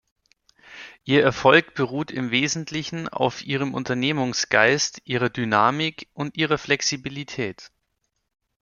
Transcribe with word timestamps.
Ihr 1.03 1.21
Erfolg 1.23 1.75
beruht 1.75 2.09
im 2.09 2.31
wesentlichen 2.31 3.07
auf 3.07 3.43
ihrem 3.45 3.75
Unternehmungsgeist, 3.75 4.99
ihrer 5.05 5.29
Dynamik 5.29 6.09
und 6.15 6.35
ihrer 6.37 6.57
Flexibilität. 6.57 7.69